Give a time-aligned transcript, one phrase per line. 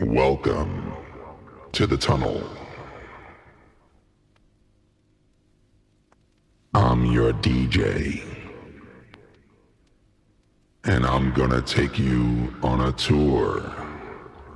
[0.00, 0.92] Welcome
[1.70, 2.42] to the tunnel.
[6.74, 8.24] I'm your DJ.
[10.82, 13.72] And I'm gonna take you on a tour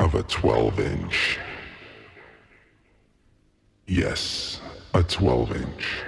[0.01, 1.39] of a 12 inch.
[3.87, 4.61] Yes,
[4.93, 6.03] a 12 inch.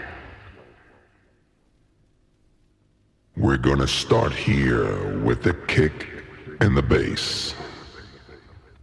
[3.37, 6.09] We're gonna start here with the kick
[6.61, 7.55] and the bass.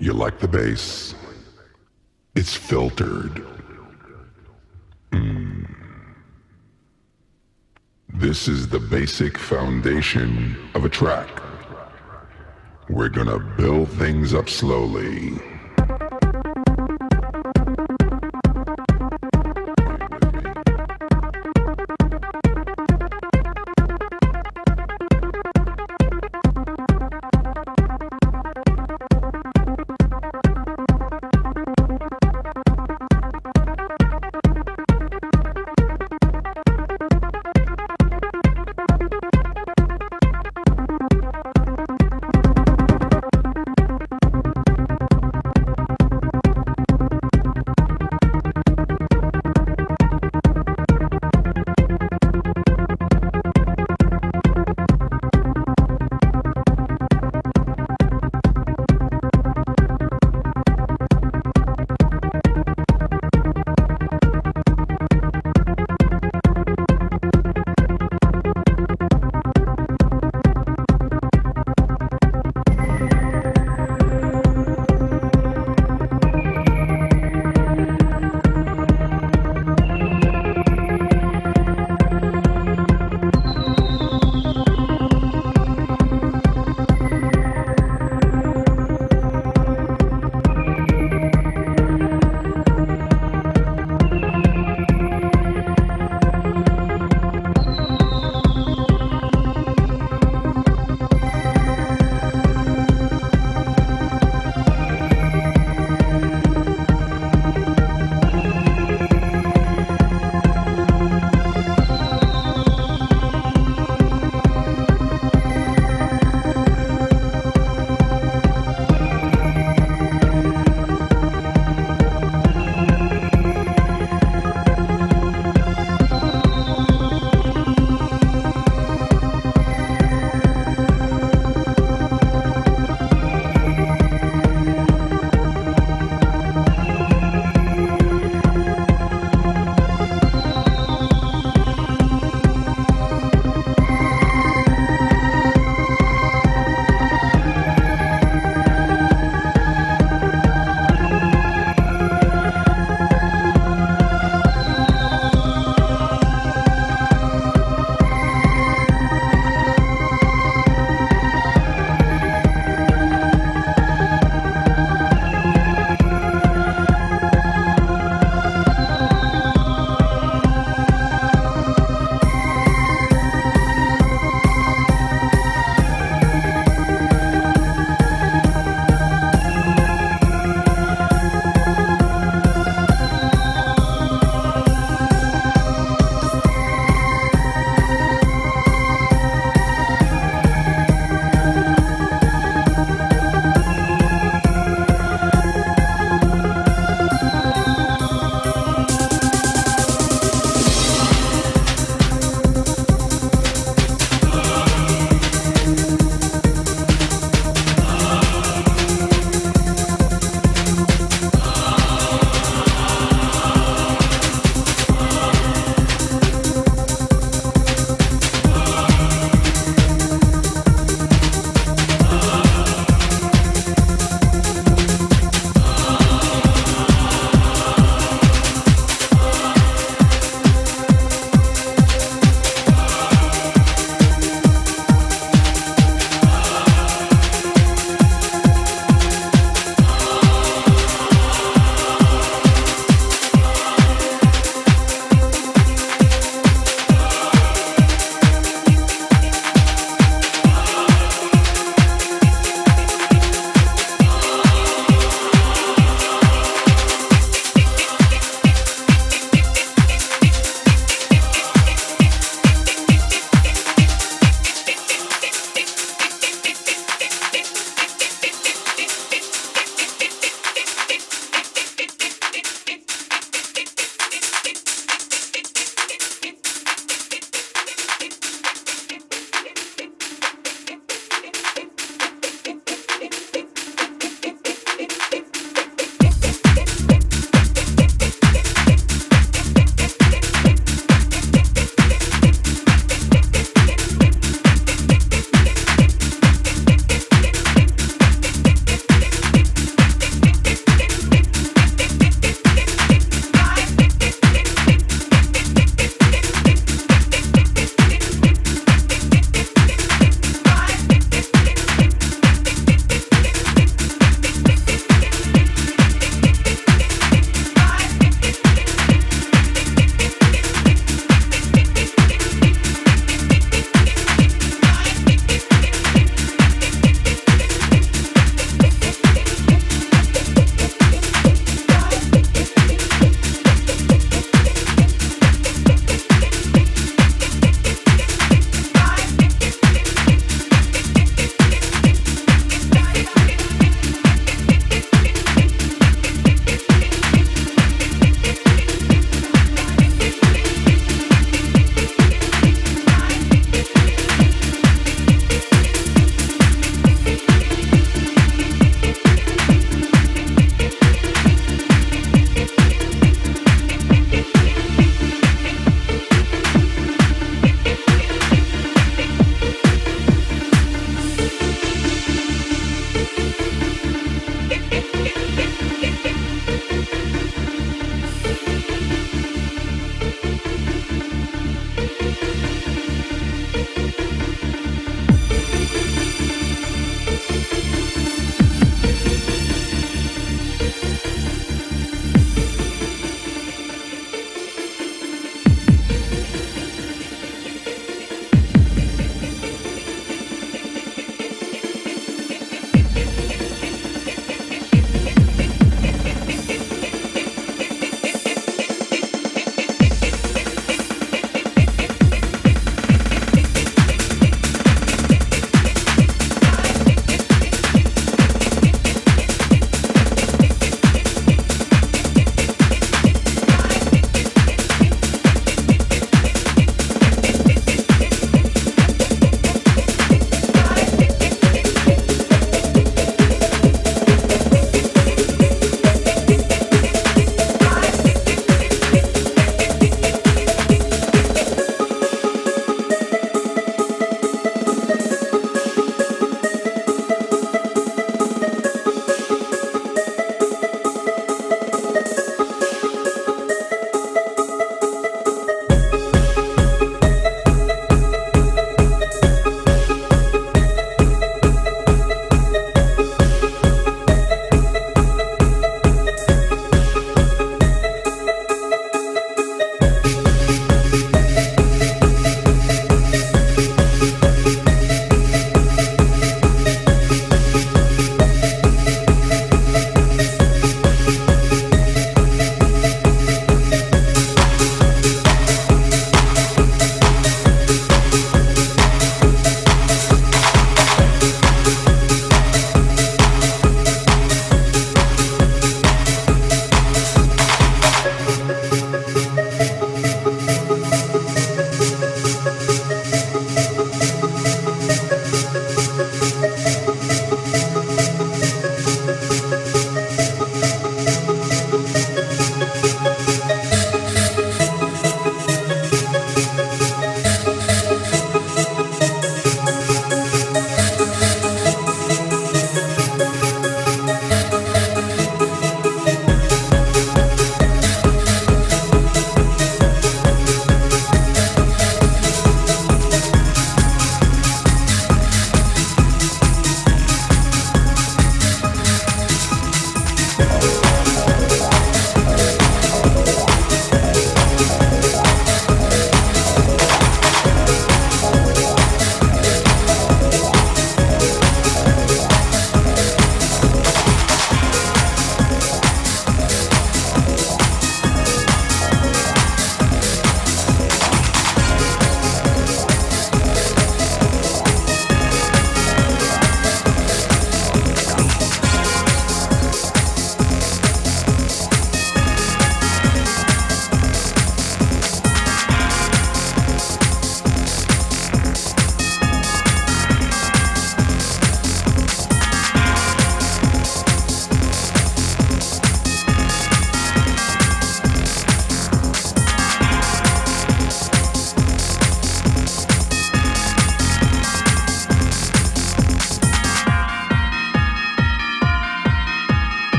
[0.00, 1.14] You like the bass?
[2.34, 3.44] It's filtered.
[5.12, 5.74] Mm.
[8.08, 11.28] This is the basic foundation of a track.
[12.88, 15.38] We're gonna build things up slowly.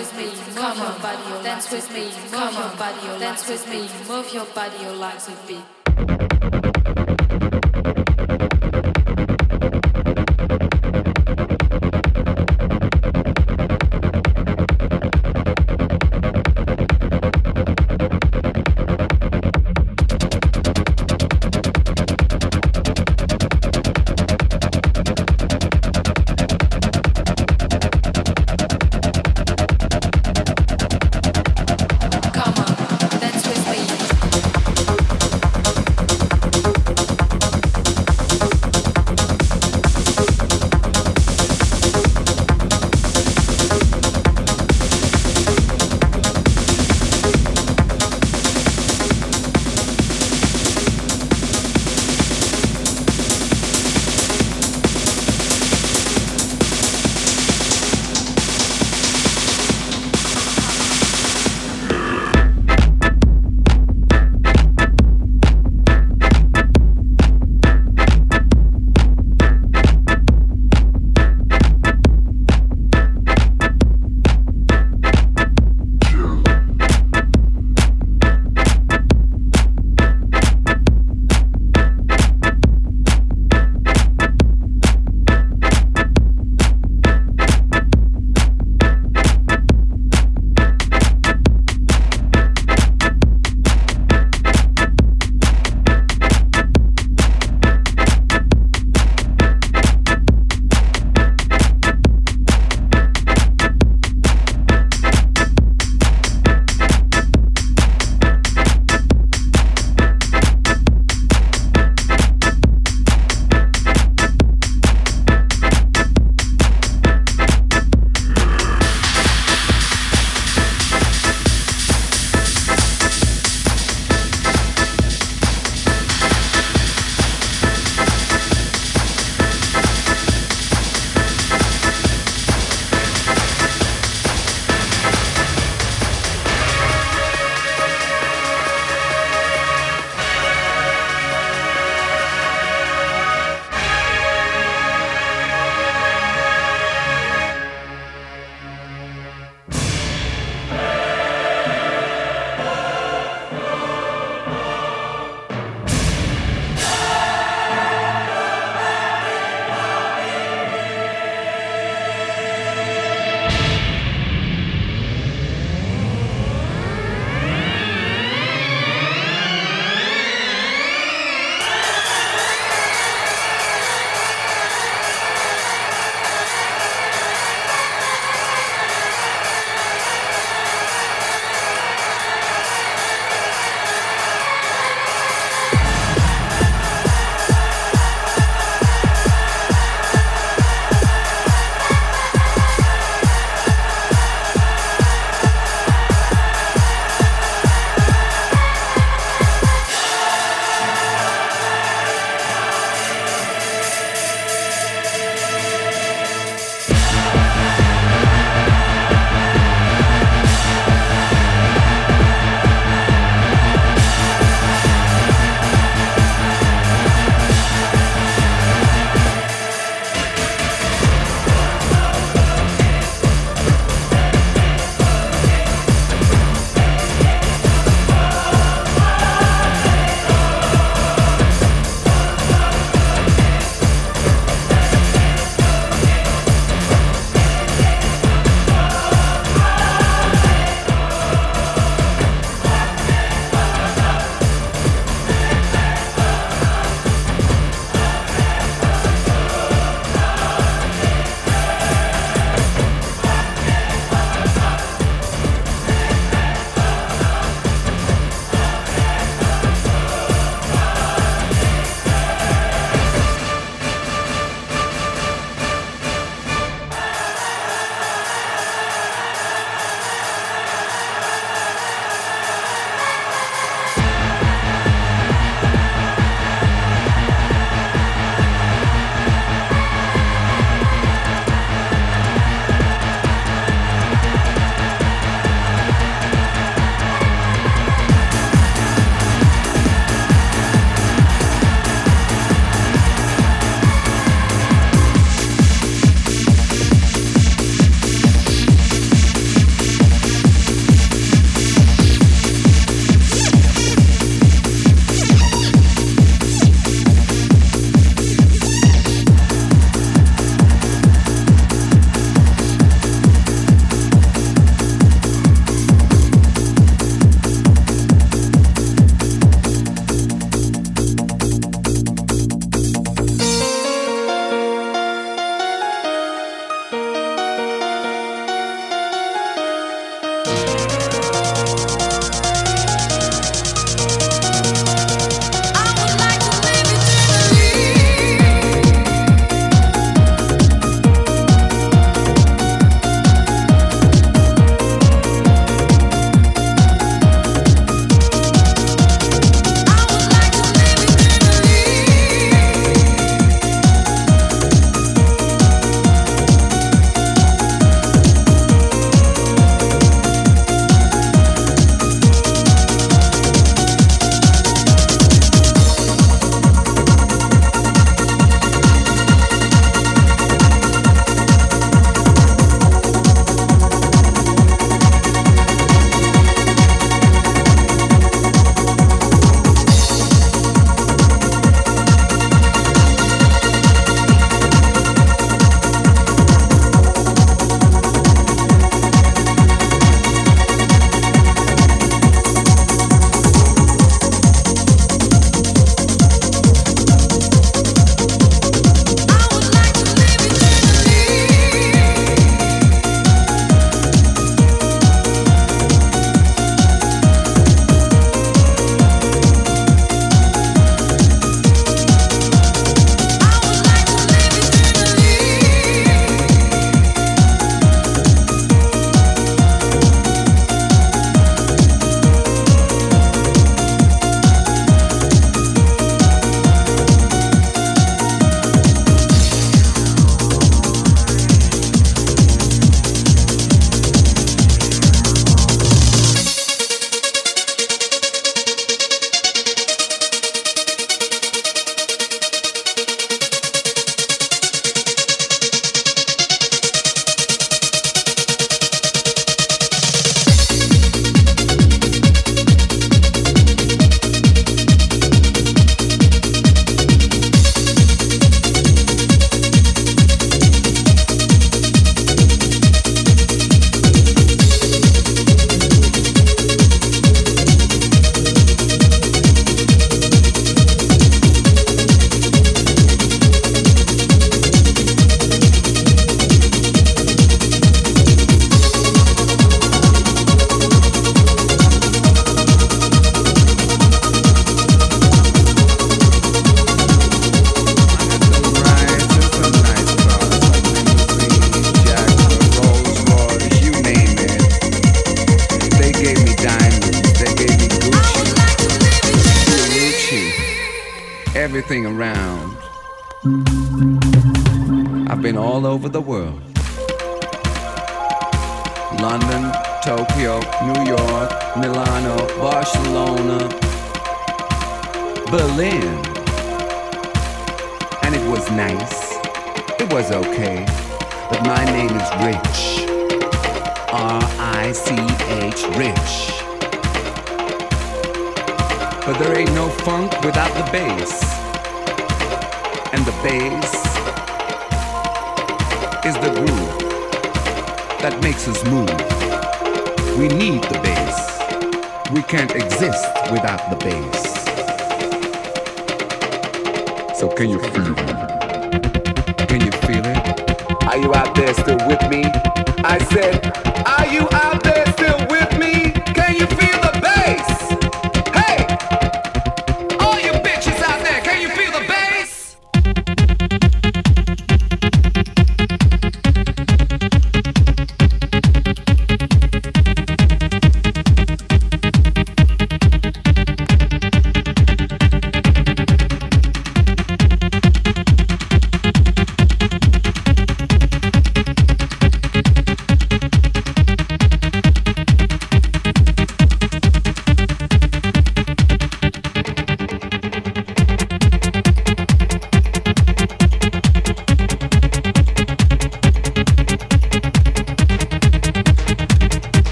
[0.00, 3.79] with me, come on, buddy, dance with me, come on, buddy, dance with me.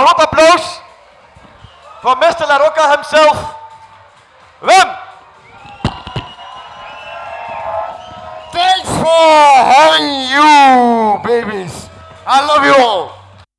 [0.00, 0.80] een groot applaus
[2.00, 2.46] voor Mr.
[2.46, 3.45] La Rocca himself.